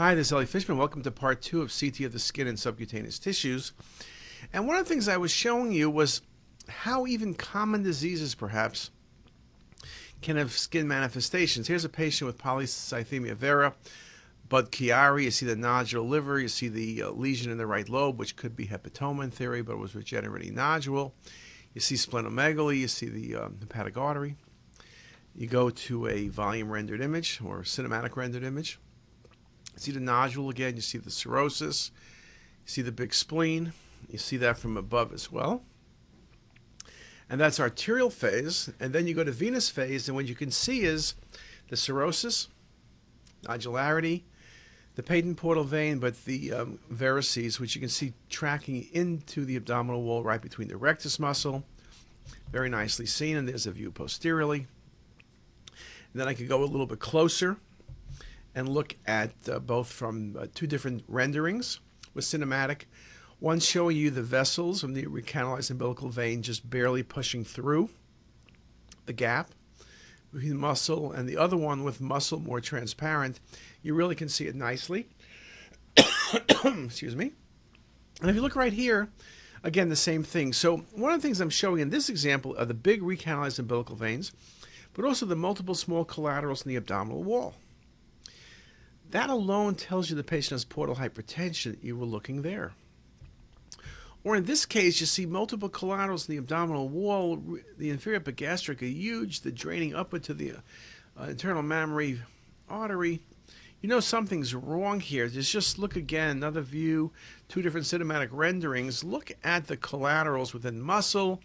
[0.00, 0.78] Hi, this is Elliot Fishman.
[0.78, 3.72] Welcome to part two of CT of the skin and subcutaneous tissues.
[4.50, 6.22] And one of the things I was showing you was
[6.68, 8.90] how even common diseases, perhaps,
[10.22, 11.68] can have skin manifestations.
[11.68, 13.74] Here's a patient with polycythemia vera,
[14.48, 15.24] Budd-Chiari.
[15.24, 18.36] You see the nodular liver, you see the uh, lesion in the right lobe, which
[18.36, 21.12] could be hepatoma in theory, but it was regenerating nodule.
[21.74, 24.36] You see splenomegaly, you see the um, hepatic artery.
[25.34, 28.78] You go to a volume rendered image or cinematic rendered image.
[29.80, 31.90] See the nodule again, you see the cirrhosis,
[32.66, 33.72] you see the big spleen,
[34.10, 35.62] you see that from above as well.
[37.30, 38.68] And that's arterial phase.
[38.78, 41.14] And then you go to venous phase, and what you can see is
[41.70, 42.48] the cirrhosis,
[43.44, 44.24] nodularity,
[44.96, 49.56] the patent portal vein, but the um, varices, which you can see tracking into the
[49.56, 51.64] abdominal wall right between the rectus muscle.
[52.52, 54.66] Very nicely seen, and there's a view posteriorly.
[56.12, 57.56] And then I could go a little bit closer
[58.54, 61.80] and look at uh, both from uh, two different renderings
[62.14, 62.82] with cinematic.
[63.38, 67.88] One showing you the vessels from the recanalized umbilical vein just barely pushing through
[69.06, 69.50] the gap
[70.32, 73.40] between muscle, and the other one with muscle more transparent.
[73.82, 75.08] You really can see it nicely.
[76.64, 77.32] Excuse me.
[78.20, 79.08] And if you look right here,
[79.64, 80.52] again, the same thing.
[80.52, 83.96] So, one of the things I'm showing in this example are the big recanalized umbilical
[83.96, 84.32] veins,
[84.92, 87.54] but also the multiple small collaterals in the abdominal wall.
[89.10, 91.76] That alone tells you the patient has portal hypertension.
[91.82, 92.72] You were looking there.
[94.22, 97.42] Or in this case, you see multiple collaterals in the abdominal wall.
[97.78, 99.40] The inferior epigastric are huge.
[99.40, 100.52] They're draining upward to the
[101.18, 102.20] uh, internal mammary
[102.68, 103.20] artery.
[103.80, 105.26] You know something's wrong here.
[105.26, 107.12] Just, just look again, another view,
[107.48, 109.02] two different cinematic renderings.
[109.02, 111.40] Look at the collaterals within muscle,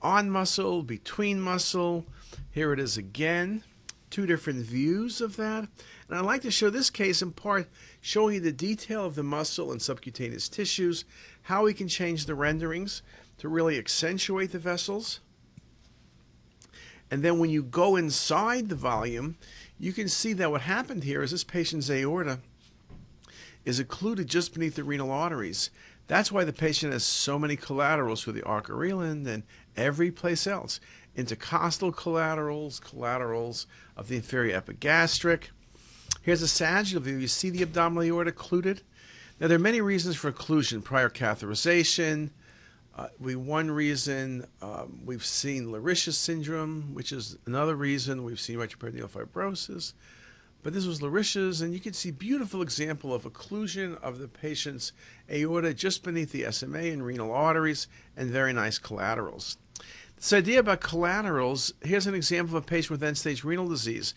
[0.00, 2.06] on muscle, between muscle.
[2.50, 3.62] Here it is again
[4.16, 5.68] two different views of that.
[6.08, 7.68] And I'd like to show this case in part
[8.00, 11.04] showing you the detail of the muscle and subcutaneous tissues,
[11.42, 13.02] how we can change the renderings
[13.36, 15.20] to really accentuate the vessels.
[17.10, 19.36] And then when you go inside the volume,
[19.78, 22.38] you can see that what happened here is this patient's aorta
[23.66, 25.68] is occluded just beneath the renal arteries.
[26.06, 29.42] That's why the patient has so many collaterals for the arc and
[29.76, 30.80] every place else.
[31.16, 33.66] Intercostal collaterals, collaterals
[33.96, 35.50] of the inferior epigastric.
[36.22, 37.16] Here's a sagittal view.
[37.16, 38.82] You see the abdominal aorta occluded?
[39.40, 42.30] Now, there are many reasons for occlusion prior catheterization.
[42.94, 48.56] Uh, we one reason um, we've seen Leriche's syndrome, which is another reason we've seen
[48.56, 49.92] retroperitoneal fibrosis.
[50.62, 54.92] But this was Leriche's, and you can see beautiful example of occlusion of the patient's
[55.30, 59.58] aorta just beneath the SMA and renal arteries, and very nice collaterals.
[60.16, 64.14] This idea about collaterals, here's an example of a patient with end-stage renal disease.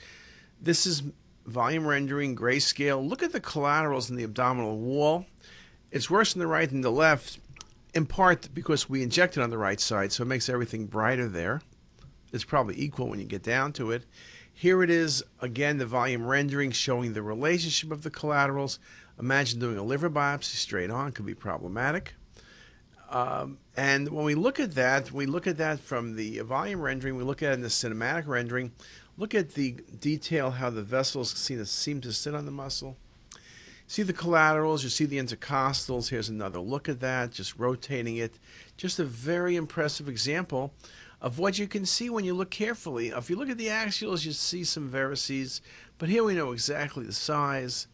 [0.61, 1.03] This is
[1.45, 3.07] volume rendering, grayscale.
[3.07, 5.25] Look at the collaterals in the abdominal wall.
[5.91, 7.39] It's worse on the right than the left,
[7.93, 11.61] in part because we injected on the right side, so it makes everything brighter there.
[12.31, 14.05] It's probably equal when you get down to it.
[14.53, 18.79] Here it is, again, the volume rendering showing the relationship of the collaterals.
[19.19, 22.13] Imagine doing a liver biopsy straight on, could be problematic.
[23.09, 27.17] Um, and when we look at that, we look at that from the volume rendering,
[27.17, 28.71] we look at it in the cinematic rendering,
[29.17, 32.97] look at the detail how the vessels seem to, seem to sit on the muscle.
[33.87, 36.09] See the collaterals, you see the intercostals.
[36.09, 38.35] Here's another look at that, just rotating it.
[38.77, 40.71] Just a very impressive example
[41.19, 43.07] of what you can see when you look carefully.
[43.07, 45.61] If you look at the axials, you see some varices,
[45.97, 47.87] but here we know exactly the size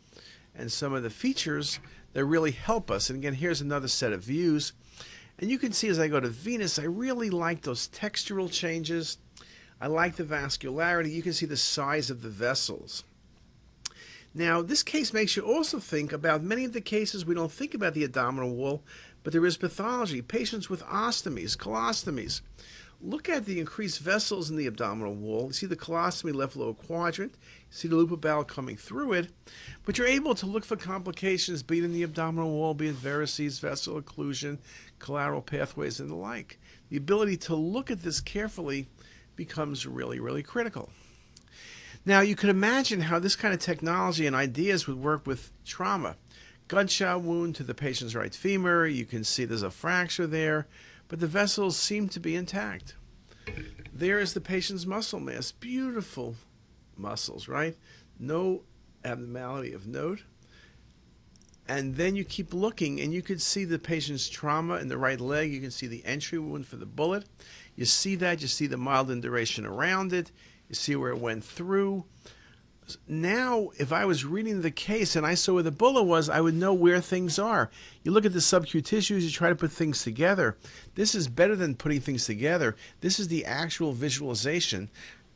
[0.53, 1.79] and some of the features
[2.11, 3.09] that really help us.
[3.09, 4.73] And again, here's another set of views.
[5.39, 9.17] And you can see as I go to venous, I really like those textural changes.
[9.81, 11.11] I like the vascularity.
[11.11, 13.03] You can see the size of the vessels.
[14.33, 17.73] Now, this case makes you also think about many of the cases we don't think
[17.73, 18.83] about the abdominal wall,
[19.23, 20.21] but there is pathology.
[20.21, 22.41] Patients with ostomies, colostomies.
[23.01, 25.47] Look at the increased vessels in the abdominal wall.
[25.47, 27.33] You see the colostomy left lower quadrant.
[27.33, 29.29] You see the loop of bowel coming through it.
[29.85, 32.95] But you're able to look for complications, be it in the abdominal wall, be it
[32.95, 34.57] varices, vessel occlusion,
[35.05, 36.59] collateral pathways, and the like.
[36.89, 38.87] The ability to look at this carefully
[39.35, 40.89] becomes really, really critical.
[42.05, 46.17] Now, you could imagine how this kind of technology and ideas would work with trauma.
[46.67, 48.85] Gunshot wound to the patient's right femur.
[48.85, 50.67] You can see there's a fracture there
[51.07, 52.95] but the vessels seem to be intact.
[53.93, 55.51] There is the patient's muscle mass.
[55.51, 56.35] Beautiful
[56.97, 57.77] muscles, right?
[58.19, 58.63] No
[59.03, 60.23] abnormality of note.
[61.67, 65.19] And then you keep looking, and you can see the patient's trauma in the right
[65.19, 65.51] leg.
[65.51, 67.25] You can see the entry wound for the bullet.
[67.75, 68.41] You see that.
[68.41, 70.31] You see the mild induration around it.
[70.69, 72.05] You see where it went through.
[73.07, 76.39] now if I was reading the case and I saw where the bullet was, I
[76.39, 77.71] would know where things are.
[78.03, 80.55] You look at the subcutaneous tissues, you try to put things together.
[80.93, 82.75] This is better than putting things together.
[83.01, 84.89] This is the actual visualization.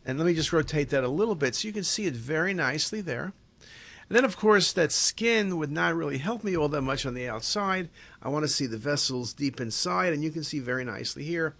[0.05, 2.53] And let me just rotate that a little bit so you can see it very
[2.53, 3.33] nicely there.
[4.09, 7.13] And then, of course, that skin would not really help me all that much on
[7.13, 7.89] the outside.
[8.23, 11.53] I want to see the vessels deep inside, and you can see very nicely here.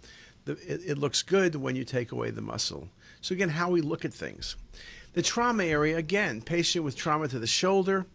[0.46, 2.88] The, it, it looks good when you take away the muscle.
[3.20, 4.56] So again, how we look at things.
[5.12, 8.06] The trauma area, again, patient with trauma to the shoulder.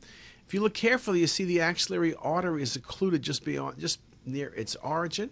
[0.45, 4.49] If you look carefully, you see the axillary artery is occluded just beyond, just near
[4.49, 5.29] its origin.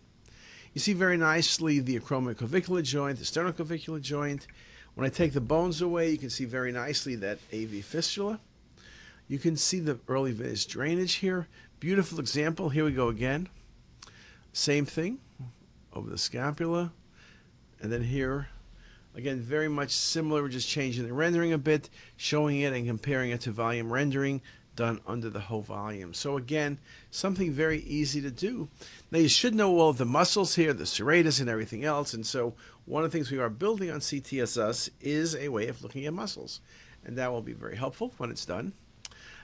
[0.74, 4.48] You see very nicely the acromioclavicular joint, the sternoclavicular joint.
[4.96, 8.40] When I take the bones away, you can see very nicely that AV fistula.
[9.28, 11.48] You can see the early venous drainage here.
[11.80, 12.70] Beautiful example.
[12.70, 13.50] Here we go again.
[14.52, 15.20] Same thing
[15.94, 16.92] over the scapula.
[17.82, 18.48] And then here
[19.16, 23.30] Again, very much similar, we're just changing the rendering a bit, showing it and comparing
[23.30, 24.42] it to volume rendering
[24.76, 26.16] done under the whole volume.
[26.16, 26.80] So again,
[27.12, 28.70] something very easy to do.
[29.12, 32.16] Now you should know all the muscles here, the serratus and everything else.
[32.16, 32.56] And so
[32.86, 36.14] one of the things we are building on CTisus is a way of looking at
[36.14, 36.60] muscles.
[37.06, 38.74] And that will be very helpful when it's done.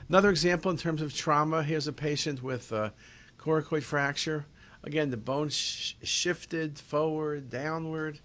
[0.10, 2.92] Another example in terms of trauma, here's a patient with a
[3.38, 4.48] coracoid fracture.
[4.84, 8.20] Again, the bone sh shifted forward, downward.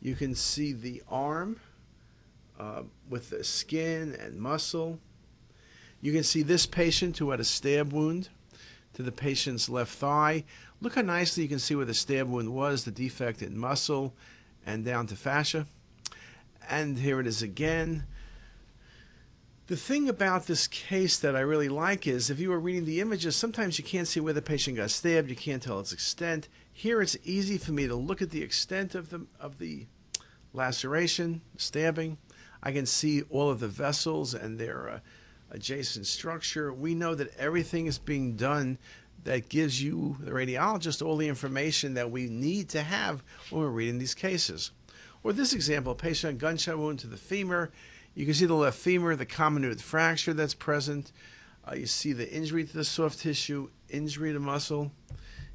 [0.00, 1.58] You can see the arm
[2.56, 5.00] uh, with the skin and muscle.
[6.00, 8.28] You can see this patient who had a stab wound
[8.92, 10.44] to the patient's left thigh.
[10.80, 14.14] Look how nicely you can see where the stab wound was, the defect in muscle
[14.64, 15.66] and down to fascia.
[16.70, 18.04] And here it is again.
[19.66, 23.00] The thing about this case that I really like is if you were reading the
[23.00, 26.48] images, sometimes you can't see where the patient got stabbed, you can't tell its extent.
[26.70, 29.86] Here it's easy for me to look at the extent of the of the
[30.52, 32.18] laceration, stabbing.
[32.62, 34.98] I can see all of the vessels and their uh,
[35.50, 36.70] adjacent structure.
[36.70, 38.76] We know that everything is being done
[39.24, 43.68] that gives you, the radiologist, all the information that we need to have when we're
[43.70, 44.72] reading these cases.
[45.22, 47.72] Or this example, patient gunshot wound to the femur.
[48.14, 51.10] You can see the left femur, the comminuted fracture that's present.
[51.66, 54.92] Uh, you see the injury to the soft tissue, injury to muscle.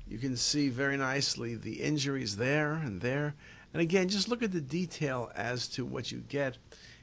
[0.07, 3.35] You can see very nicely the injuries there and there.
[3.73, 6.57] And again, just look at the detail as to what you get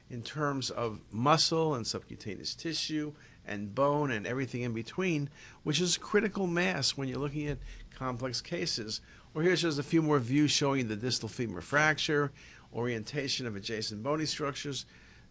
[0.09, 3.13] in terms of muscle and subcutaneous tissue
[3.45, 5.29] and bone and everything in between,
[5.63, 7.57] which is critical mass when you're looking at
[7.95, 9.01] complex cases.
[9.33, 12.31] Or here's just a few more views showing the distal femur fracture,
[12.73, 14.85] orientation of adjacent bony structures,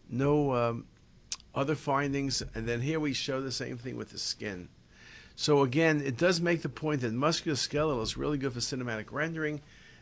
[0.08, 0.86] no um,
[1.54, 2.42] other findings.
[2.54, 4.68] And then here we show the same thing with the skin.
[5.34, 9.60] So again, it does make the point that musculoskeletal is really good for cinematic rendering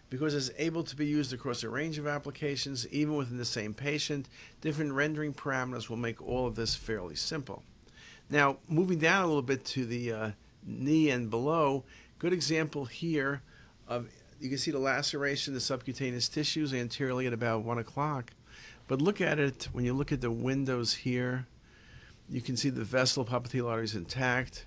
[0.08, 3.74] because it's able to be used across a range of applications, even within the same
[3.74, 4.28] patient.
[4.60, 7.64] Different rendering parameters will make all of this fairly simple.
[8.30, 10.30] Now, moving down a little bit to the uh,
[10.64, 11.84] knee and below,
[12.18, 13.42] good example here
[13.88, 14.08] of
[14.40, 18.32] you can see the laceration, the subcutaneous tissues anteriorly at about 1 o'clock.
[18.86, 21.46] But look at it when you look at the windows here.
[22.28, 24.66] You can see the vessel popliteal arteries intact.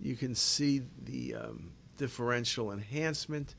[0.00, 3.54] You can see the um, differential enhancement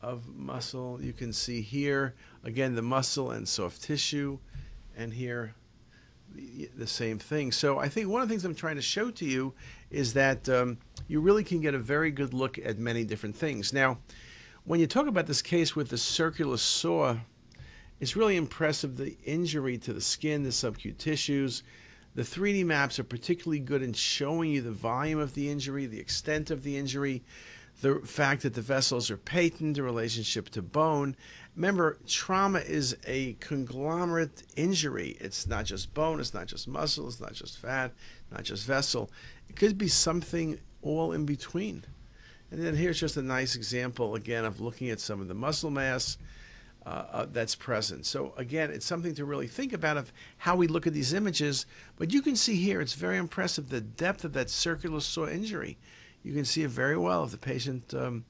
[0.00, 0.98] of muscle.
[1.00, 2.14] You can see here,
[2.44, 4.38] again, the muscle and soft tissue,
[4.96, 5.54] and here
[6.34, 7.52] the, the same thing.
[7.52, 9.54] So I think one of the things I'm trying to show to you
[9.90, 13.72] is that um, you really can get a very good look at many different things.
[13.72, 13.98] Now,
[14.64, 17.16] when you talk about this case with the circular saw,
[18.02, 21.62] it's really impressive the injury to the skin, the subcutaneous tissues.
[22.16, 26.00] The 3D maps are particularly good in showing you the volume of the injury, the
[26.00, 27.22] extent of the injury,
[27.80, 31.14] the fact that the vessels are patent, the relationship to bone.
[31.54, 35.16] Remember, trauma is a conglomerate injury.
[35.20, 37.92] It's not just bone, it's not just muscle, it's not just fat,
[38.32, 39.12] not just vessel.
[39.48, 41.84] It could be something all in between.
[42.50, 45.70] And then here's just a nice example again of looking at some of the muscle
[45.70, 46.18] mass
[46.86, 48.06] uh, uh, that's present.
[48.06, 51.66] So again, it's something to really think about of how we look at these images.
[51.96, 55.78] But you can see here, it's very impressive the depth of that circular saw injury
[56.22, 57.94] you can see it very well if the patient.
[57.94, 58.24] Um,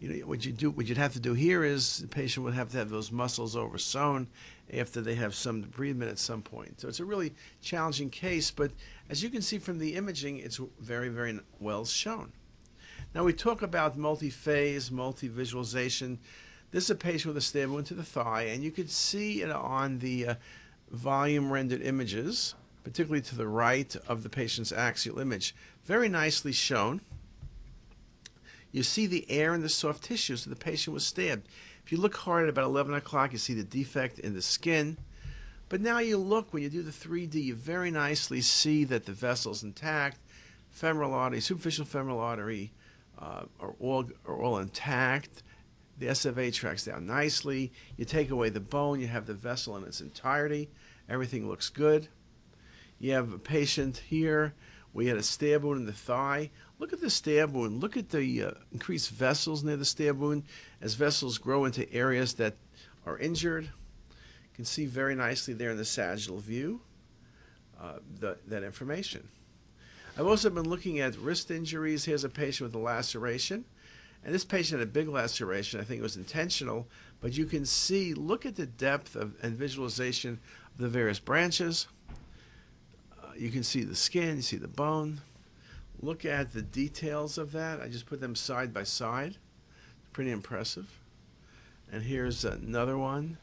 [0.00, 0.70] you know what you do.
[0.70, 3.56] What you'd have to do here is the patient would have to have those muscles
[3.56, 4.28] oversewn
[4.72, 6.80] after they have some debridement at some point.
[6.80, 8.70] So it's a really challenging case, but
[9.10, 12.32] as you can see from the imaging, it's very, very well shown.
[13.12, 16.20] Now we talk about multi-phase, multi-visualization.
[16.70, 19.40] This is a patient with a stab wound to the thigh, and you can see
[19.40, 20.34] it on the uh,
[20.90, 25.54] volume rendered images, particularly to the right of the patient's axial image.
[25.84, 27.00] Very nicely shown.
[28.70, 31.48] You see the air in the soft tissues so the patient was stabbed.
[31.86, 34.98] If you look hard at about 11 o'clock, you see the defect in the skin.
[35.70, 39.12] But now you look, when you do the 3D, you very nicely see that the
[39.12, 40.18] vessel's intact,
[40.70, 42.72] femoral artery, superficial femoral artery
[43.18, 45.42] uh, are, all, are all intact.
[45.98, 47.72] The SFA tracks down nicely.
[47.96, 50.70] You take away the bone, you have the vessel in its entirety.
[51.08, 52.08] Everything looks good.
[52.98, 54.54] You have a patient here.
[54.92, 56.50] We had a stab wound in the thigh.
[56.78, 57.80] Look at the stab wound.
[57.80, 60.44] Look at the uh, increased vessels near the stab wound
[60.80, 62.54] as vessels grow into areas that
[63.06, 63.64] are injured.
[63.64, 66.80] You can see very nicely there in the sagittal view
[67.80, 69.28] uh, the, that information.
[70.18, 72.04] I've also been looking at wrist injuries.
[72.04, 73.64] Here's a patient with a laceration.
[74.24, 75.80] And this patient had a big laceration.
[75.80, 76.86] I think it was intentional.
[77.20, 80.40] But you can see, look at the depth of, and visualization
[80.74, 81.88] of the various branches.
[83.22, 85.20] Uh, you can see the skin, you see the bone.
[86.00, 87.80] Look at the details of that.
[87.80, 89.36] I just put them side by side.
[90.12, 91.00] Pretty impressive.
[91.90, 93.38] And here's another one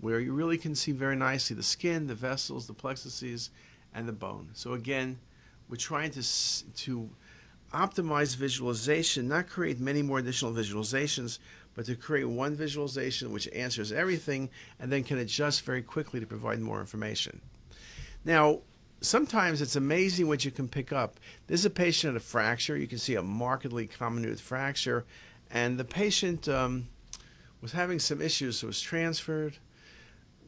[0.00, 3.50] where you really can see very nicely the skin, the vessels, the plexuses,
[3.94, 4.50] and the bone.
[4.54, 5.18] So again,
[5.68, 7.10] we're trying to to
[7.72, 11.38] optimize visualization, not create many more additional visualizations,
[11.74, 16.26] but to create one visualization which answers everything and then can adjust very quickly to
[16.26, 17.40] provide more information.
[18.24, 18.60] Now,
[19.00, 21.18] sometimes it's amazing what you can pick up.
[21.46, 22.76] This is a patient at a fracture.
[22.76, 25.04] You can see a markedly comminuted fracture,
[25.50, 26.88] and the patient um,
[27.60, 29.58] was having some issues, so was transferred.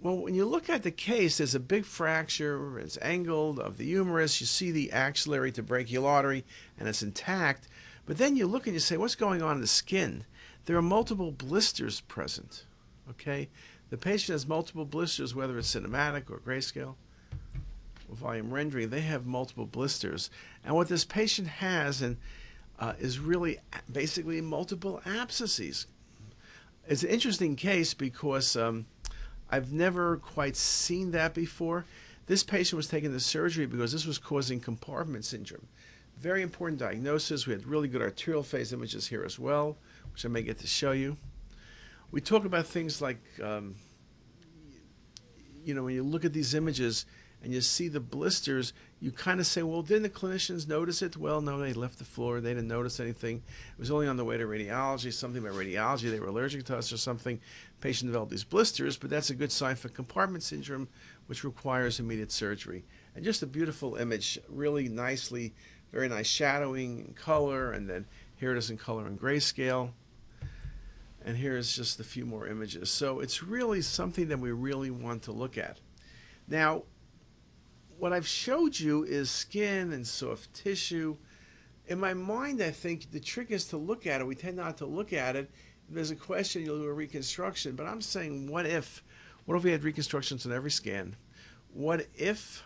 [0.03, 2.77] Well, when you look at the case, there's a big fracture.
[2.81, 4.41] It's angled of the humerus.
[4.41, 6.45] You see the axillary to brachial artery,
[6.77, 7.69] and it's intact.
[8.05, 10.25] But then you look and you say, what's going on in the skin?
[10.65, 12.65] There are multiple blisters present.
[13.11, 13.49] Okay,
[13.91, 16.97] the patient has multiple blisters, whether it's cinematic or grayscale
[18.09, 18.91] or volume rendering.
[18.91, 20.31] They have multiple blisters,
[20.65, 22.17] and what this patient has and
[22.81, 23.61] uh, is really
[23.93, 25.87] basically multiple abscesses.
[26.89, 28.57] It's an interesting case because.
[28.57, 28.87] Um,
[29.53, 31.85] I've never quite seen that before.
[32.27, 35.69] This patient was taken to surgery because this was causing compartment syndrome.
[36.19, 37.47] Very important diagnosis.
[37.47, 39.77] We had really good arterial phase images here as well,
[40.13, 41.19] which I may get to show you.
[42.11, 43.75] We talk about things like, um,
[45.63, 47.05] you know, when you look at these images,
[47.43, 51.17] and you see the blisters, you kind of say, well, didn't the clinicians notice it?
[51.17, 52.41] Well, no, they left the floor.
[52.41, 53.39] They didn't notice anything.
[53.39, 56.11] It was only on the way to radiology, something about radiology.
[56.11, 57.41] They were allergic to us or something.
[57.81, 60.89] Patient developed these blisters, but that's a good sign for compartment syndrome,
[61.27, 62.85] which requires immediate surgery.
[63.17, 65.53] And just a beautiful image, really nicely,
[65.91, 68.07] very nice shadowing and color, and then
[68.37, 69.91] here it is in color and grayscale.
[71.25, 72.89] And here's just a few more images.
[72.91, 75.79] So it's really something that we really want to look at.
[76.49, 76.83] Now,
[78.03, 81.17] what I've showed you is skin and soft tissue.
[81.87, 84.27] In my mind, I think the trick is to look at it.
[84.27, 85.49] We tend not to look at it.
[85.89, 87.77] If there's a question, you'll do a reconstruction.
[87.77, 89.05] But I'm saying, what if?
[89.45, 91.15] What if we had reconstructions on every scan?
[91.73, 92.65] What if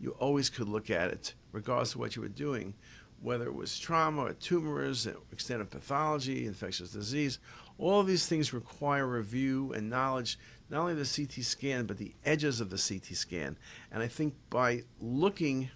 [0.00, 2.72] you always could look at it, regardless of what you were doing,
[3.20, 7.40] whether it was trauma or tumors, extent of pathology, infectious disease?
[7.76, 10.38] All these things require review and knowledge
[10.70, 13.56] not only the CT scan, but the edges of the CT scan.
[13.90, 15.70] And I think by looking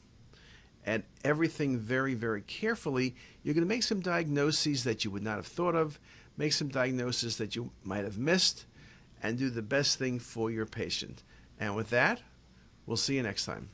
[0.84, 5.36] at everything very, very carefully, you're going to make some diagnoses that you would not
[5.36, 5.98] have thought of,
[6.36, 8.66] make some diagnoses that you might have missed,
[9.22, 11.22] and do the best thing for your patient.
[11.58, 12.20] And with that,
[12.86, 13.70] we'll see you next time.